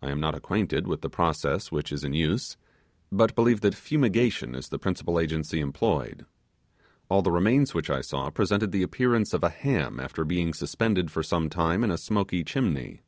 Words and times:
I 0.00 0.12
am 0.12 0.20
not 0.20 0.36
acquainted 0.36 0.86
with 0.86 1.00
the 1.00 1.10
process 1.10 1.72
which 1.72 1.90
is 1.90 2.04
in 2.04 2.12
use, 2.12 2.56
but 3.10 3.34
believe 3.34 3.60
that 3.62 3.74
fumigation 3.74 4.54
is 4.54 4.68
the 4.68 4.78
principal 4.78 5.18
agency 5.18 5.58
employed. 5.58 6.26
All 7.08 7.22
the 7.22 7.32
remains 7.32 7.74
which 7.74 7.90
I 7.90 8.02
saw 8.02 8.30
presented 8.30 8.70
the 8.70 8.84
appearance 8.84 9.34
of 9.34 9.42
a 9.42 9.50
ham 9.50 9.98
after 9.98 10.24
being 10.24 10.54
suspended 10.54 11.10
for 11.10 11.24
some 11.24 11.50
time 11.50 11.82
in 11.82 11.90
a 11.90 11.98
smoky 11.98 12.44
chimney. 12.44 13.00